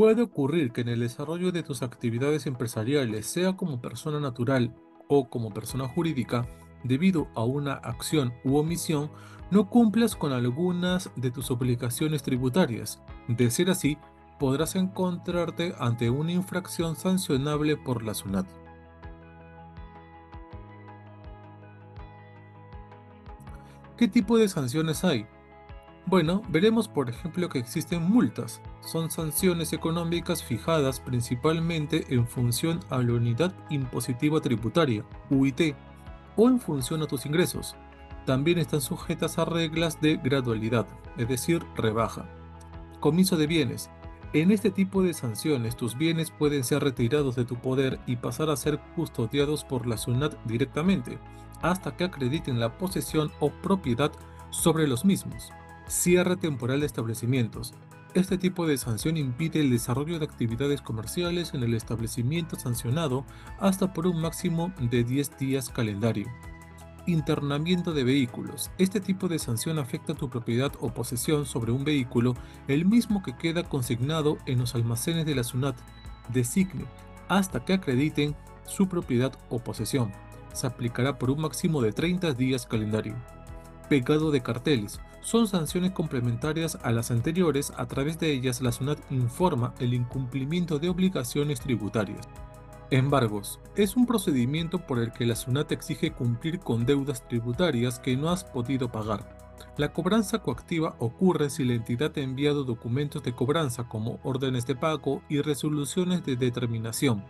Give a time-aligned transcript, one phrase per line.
[0.00, 4.74] Puede ocurrir que en el desarrollo de tus actividades empresariales, sea como persona natural
[5.08, 6.48] o como persona jurídica,
[6.84, 9.10] debido a una acción u omisión,
[9.50, 13.02] no cumplas con algunas de tus obligaciones tributarias.
[13.28, 13.98] De ser así,
[14.38, 18.46] podrás encontrarte ante una infracción sancionable por la SUNAT.
[23.98, 25.26] ¿Qué tipo de sanciones hay?
[26.06, 28.60] Bueno, veremos por ejemplo que existen multas.
[28.80, 35.74] Son sanciones económicas fijadas principalmente en función a la unidad impositiva tributaria, UIT,
[36.36, 37.76] o en función a tus ingresos.
[38.26, 42.26] También están sujetas a reglas de gradualidad, es decir, rebaja.
[42.98, 43.90] Comiso de bienes.
[44.32, 48.48] En este tipo de sanciones, tus bienes pueden ser retirados de tu poder y pasar
[48.50, 51.18] a ser custodiados por la SUNAT directamente,
[51.62, 54.12] hasta que acrediten la posesión o propiedad
[54.50, 55.50] sobre los mismos.
[55.90, 57.74] Cierre temporal de establecimientos.
[58.14, 63.24] Este tipo de sanción impide el desarrollo de actividades comerciales en el establecimiento sancionado
[63.58, 66.28] hasta por un máximo de 10 días calendario.
[67.08, 68.70] Internamiento de vehículos.
[68.78, 72.34] Este tipo de sanción afecta tu propiedad o posesión sobre un vehículo,
[72.68, 75.76] el mismo que queda consignado en los almacenes de la SUNAT.
[76.32, 76.84] Designe
[77.26, 80.12] hasta que acrediten su propiedad o posesión.
[80.52, 83.16] Se aplicará por un máximo de 30 días calendario.
[83.90, 85.00] Pecado de carteles.
[85.20, 90.78] Son sanciones complementarias a las anteriores, a través de ellas la SUNAT informa el incumplimiento
[90.78, 92.28] de obligaciones tributarias.
[92.92, 93.58] Embargos.
[93.74, 98.30] Es un procedimiento por el que la SUNAT exige cumplir con deudas tributarias que no
[98.30, 99.56] has podido pagar.
[99.76, 104.76] La cobranza coactiva ocurre si la entidad ha enviado documentos de cobranza como órdenes de
[104.76, 107.24] pago y resoluciones de determinación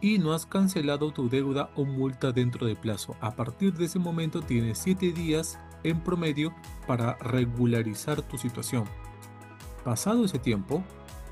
[0.00, 3.16] y no has cancelado tu deuda o multa dentro de plazo.
[3.20, 6.54] A partir de ese momento tienes 7 días en promedio
[6.86, 8.84] para regularizar tu situación.
[9.84, 10.82] Pasado ese tiempo,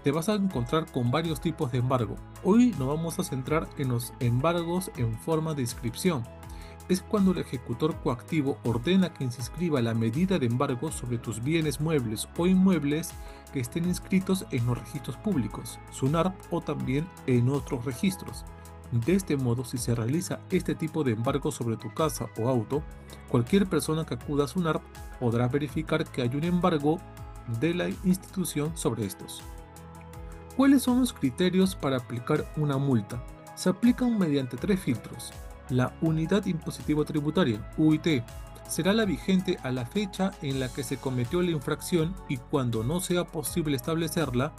[0.03, 2.17] te vas a encontrar con varios tipos de embargo.
[2.43, 6.25] Hoy nos vamos a centrar en los embargos en forma de inscripción.
[6.89, 11.43] Es cuando el ejecutor coactivo ordena que se inscriba la medida de embargo sobre tus
[11.43, 13.13] bienes muebles o inmuebles
[13.55, 18.45] que estén inscritos en los registros públicos, SUNARP o también en otros registros.
[18.95, 22.85] De este modo, si se realiza este tipo de embargo sobre tu casa o auto,
[23.29, 24.83] cualquier persona que acuda a SUNARP
[25.19, 27.01] podrá verificar que hay un embargo
[27.59, 29.43] de la institución sobre estos.
[30.57, 33.21] ¿Cuáles son los criterios para aplicar una multa?
[33.57, 35.33] Se aplican mediante tres filtros.
[35.71, 38.23] La unidad impositiva tributaria, UIT,
[38.69, 42.85] será la vigente a la fecha en la que se cometió la infracción y cuando
[42.85, 44.53] no sea posible establecerla,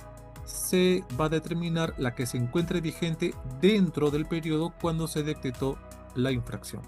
[0.45, 5.77] se va a determinar la que se encuentre vigente dentro del periodo cuando se detectó
[6.15, 6.81] la infracción.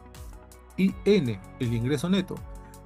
[0.78, 2.36] Y N, el ingreso neto,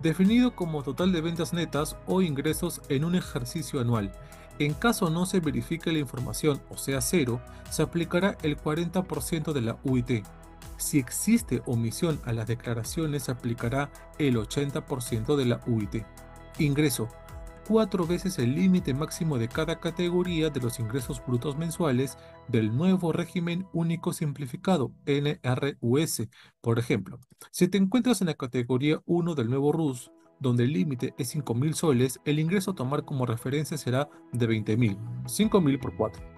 [0.02, 4.12] definido como total de ventas netas o ingresos en un ejercicio anual
[4.60, 9.62] en caso no se verifique la información o sea cero, se aplicará el 40% de
[9.62, 10.24] la UIT.
[10.78, 16.06] Si existe omisión a las declaraciones, se aplicará el 80% de la UIT.
[16.60, 17.10] Ingreso.
[17.72, 22.18] Cuatro veces el límite máximo de cada categoría de los ingresos brutos mensuales
[22.50, 26.28] del nuevo régimen único simplificado, NRUS.
[26.60, 27.18] Por ejemplo,
[27.50, 30.12] si te encuentras en la categoría 1 del nuevo RUS,
[30.42, 35.24] donde el límite es 5.000 soles, el ingreso a tomar como referencia será de 20.000,
[35.24, 36.31] 5.000 por 4.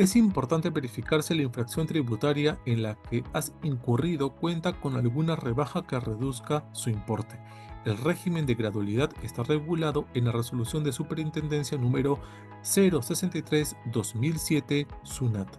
[0.00, 5.36] Es importante verificar si la infracción tributaria en la que has incurrido cuenta con alguna
[5.36, 7.38] rebaja que reduzca su importe.
[7.84, 12.18] El régimen de gradualidad está regulado en la resolución de superintendencia número
[12.62, 15.54] 063-2007 SUNAT.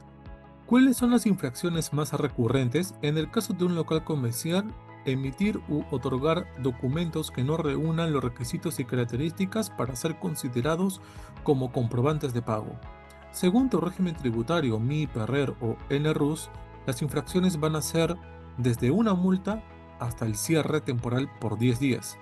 [0.66, 2.96] ¿Cuáles son las infracciones más recurrentes?
[3.04, 4.74] En el caso de un local comercial,
[5.06, 11.00] emitir u otorgar documentos que no reúnan los requisitos y características para ser considerados
[11.44, 12.76] como comprobantes de pago.
[13.32, 16.50] Según tu régimen tributario MI, PERRER o NRUS,
[16.86, 18.16] las infracciones van a ser
[18.58, 19.64] desde una multa
[20.00, 22.18] hasta el cierre temporal por 10 días.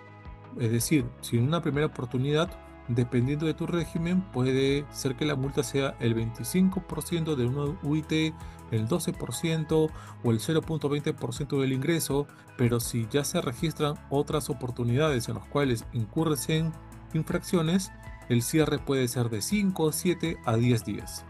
[0.59, 2.49] Es decir, si en una primera oportunidad
[2.89, 8.33] dependiendo de tu régimen, puede ser que la multa sea el 25% de un UIT,
[8.71, 9.91] el 12%
[10.23, 15.85] o el 0.20% del ingreso, pero si ya se registran otras oportunidades en las cuales
[15.93, 16.73] incurres en
[17.13, 17.91] infracciones,
[18.29, 21.25] el cierre puede ser de 5, 7 a 10 días.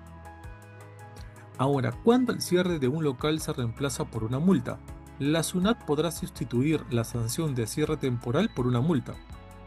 [1.58, 4.80] Ahora, ¿cuándo el cierre de un local se reemplaza por una multa?
[5.18, 9.14] La SUNAT podrá sustituir la sanción de cierre temporal por una multa.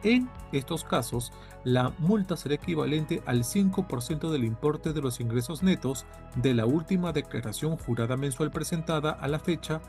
[0.02, 1.32] En estos casos,
[1.64, 7.12] la multa será equivalente al 5% del importe de los ingresos netos de la última
[7.12, 9.80] declaración jurada mensual presentada a la fecha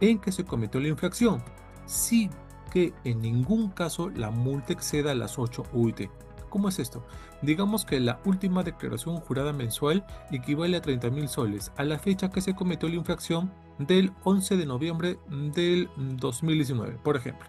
[0.00, 1.42] en que se cometió la infracción,
[1.86, 2.30] sin
[2.72, 6.10] que en ningún caso la multa exceda las 8 UIT.
[6.52, 7.02] ¿Cómo es esto?
[7.40, 12.42] Digamos que la última declaración jurada mensual equivale a 30.000 soles a la fecha que
[12.42, 17.48] se cometió la infracción del 11 de noviembre del 2019, por ejemplo.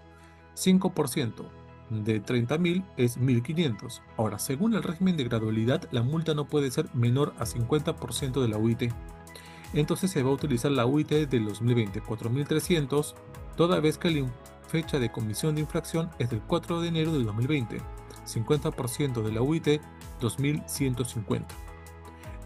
[0.56, 1.34] 5%
[1.90, 4.00] de 30.000 es 1.500.
[4.16, 8.48] Ahora, según el régimen de gradualidad, la multa no puede ser menor a 50% de
[8.48, 8.84] la UIT.
[9.74, 13.16] Entonces se va a utilizar la UIT del 2020, 4.300,
[13.58, 14.32] toda vez que la
[14.66, 17.82] fecha de comisión de infracción es del 4 de enero del 2020.
[18.26, 19.82] 50% de la UIT
[20.22, 21.56] 2150.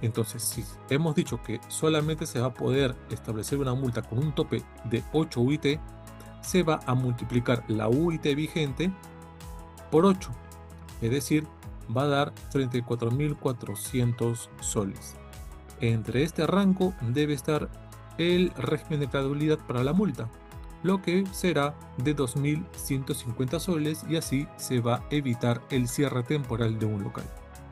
[0.02, 4.34] Entonces, si hemos dicho que solamente se va a poder establecer una multa con un
[4.34, 5.80] tope de 8 UIT,
[6.42, 8.92] se va a multiplicar la UIT vigente
[9.92, 10.30] por 8,
[11.02, 11.48] es decir,
[11.96, 15.16] va a dar 34.400 soles.
[15.80, 17.70] Entre este rango debe estar
[18.18, 20.30] el régimen de gradualidad para la multa,
[20.84, 26.80] lo que será de 2.150 soles y así se va a evitar el cierre temporal
[26.80, 27.26] de un local.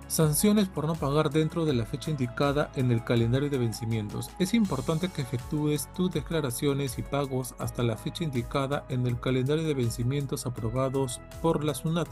[0.08, 4.30] Sanciones por no pagar dentro de la fecha indicada en el calendario de vencimientos.
[4.38, 9.64] Es importante que efectúes tus declaraciones y pagos hasta la fecha indicada en el calendario
[9.64, 12.08] de vencimientos aprobados por la SUNAT,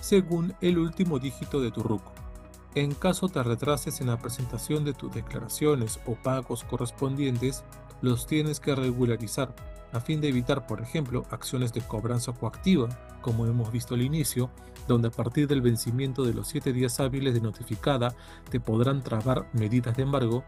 [0.00, 2.02] según el último dígito de tu RUC.
[2.74, 7.64] En caso te retrases en la presentación de tus declaraciones o pagos correspondientes,
[8.00, 9.54] los tienes que regularizar
[9.92, 12.88] a fin de evitar, por ejemplo, acciones de cobranza coactiva,
[13.20, 14.50] como hemos visto al inicio,
[14.88, 18.14] donde a partir del vencimiento de los 7 días hábiles de notificada
[18.50, 20.44] te podrán trabar medidas de embargo,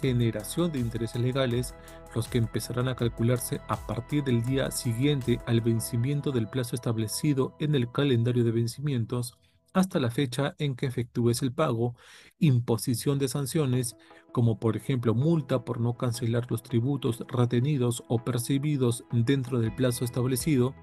[0.00, 1.74] generación de intereses legales,
[2.14, 7.54] los que empezarán a calcularse a partir del día siguiente al vencimiento del plazo establecido
[7.58, 9.38] en el calendario de vencimientos,
[9.72, 11.94] hasta la fecha en que efectúes el pago,
[12.38, 13.96] imposición de sanciones,
[14.32, 20.04] como por ejemplo multa por no cancelar los tributos retenidos o percibidos dentro del plazo
[20.04, 20.74] establecido,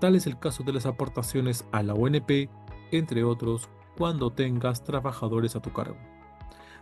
[0.00, 2.48] tal es el caso de las aportaciones a la ONP,
[2.92, 6.09] entre otros, cuando tengas trabajadores a tu cargo.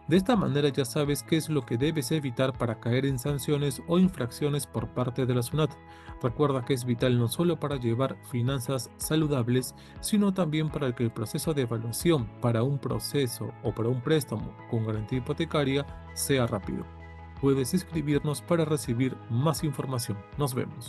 [0.08, 3.82] De esta manera ya sabes qué es lo que debes evitar para caer en sanciones
[3.87, 5.70] o infracciones por parte de la SUNAT.
[6.22, 11.10] Recuerda que es vital no solo para llevar finanzas saludables, sino también para que el
[11.10, 16.87] proceso de evaluación para un proceso o para un préstamo con garantía hipotecaria sea rápido.
[17.43, 20.16] Puedes escribirnos para recibir más información.
[20.38, 20.87] Nos vemos.